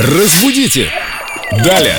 [0.00, 0.92] Разбудите!
[1.64, 1.96] Далее!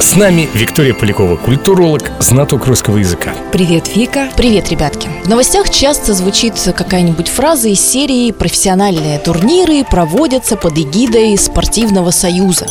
[0.00, 3.34] С нами Виктория Полякова, культуролог, знаток русского языка.
[3.52, 4.30] Привет, Вика.
[4.34, 5.10] Привет, ребятки.
[5.24, 12.66] В новостях часто звучит какая-нибудь фраза из серии «Профессиональные турниры проводятся под эгидой спортивного союза».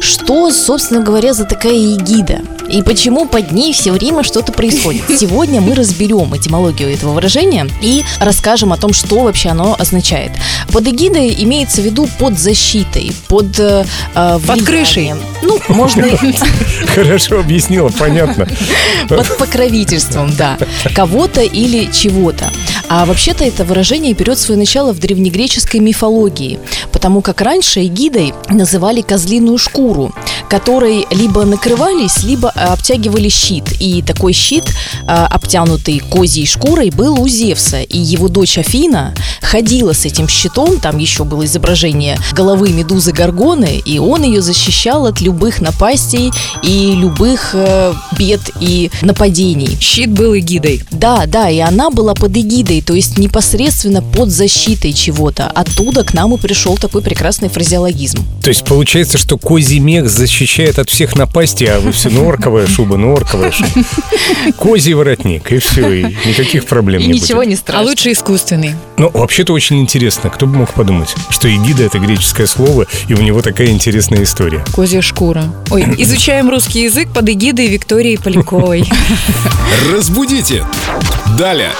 [0.00, 2.40] Что, собственно говоря, за такая эгида?
[2.68, 5.02] И почему под ней все время что-то происходит?
[5.18, 10.32] Сегодня мы разберем этимологию этого выражения и расскажем о том, что вообще оно означает.
[10.72, 13.84] Под эгидой имеется в виду под защитой, под э,
[14.14, 15.12] э, Под крышей.
[15.42, 16.06] Ну, можно
[16.94, 18.46] Хорошо объяснила, понятно.
[19.08, 20.58] под покровительством, да,
[20.94, 22.50] кого-то или чего-то.
[22.88, 26.58] А вообще-то это выражение берет свое начало в древнегреческой мифологии,
[26.92, 30.12] потому как раньше эгидой называли козлиную шкуру,
[30.52, 33.64] которой либо накрывались, либо э, обтягивали щит.
[33.80, 37.80] И такой щит, э, обтянутый козьей шкурой, был у Зевса.
[37.80, 43.82] И его дочь Афина ходила с этим щитом, там еще было изображение головы медузы Горгоны,
[43.82, 46.30] и он ее защищал от любых напастей
[46.62, 49.78] и любых э, бед и нападений.
[49.80, 50.84] Щит был эгидой.
[50.90, 55.46] Да, да, и она была под эгидой, то есть непосредственно под защитой чего-то.
[55.46, 58.18] Оттуда к нам и пришел такой прекрасный фразеологизм.
[58.42, 60.10] То есть получается, что козий мех
[60.42, 63.70] защищает от всех напастей, а вы все норковая шуба, норковая шуба.
[64.58, 67.48] Козий воротник, и все, и никаких проблем И не ничего будет.
[67.48, 67.88] не А страшно.
[67.88, 68.74] лучше искусственный.
[68.96, 70.30] Ну, вообще-то очень интересно.
[70.30, 74.64] Кто бы мог подумать, что эгида— это греческое слово, и у него такая интересная история.
[74.74, 75.44] Козья шкура.
[75.70, 78.84] Ой, изучаем русский язык под эгидой Виктории Поляковой.
[79.94, 80.64] Разбудите!
[81.38, 81.70] Далее!